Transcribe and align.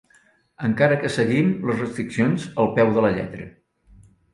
Encara 0.67 0.97
que 1.03 1.11
seguim 1.17 1.53
les 1.69 1.79
restriccions 1.85 2.51
al 2.67 2.75
peu 2.81 2.95
de 2.99 3.09
la 3.09 3.17
lletra. 3.21 3.51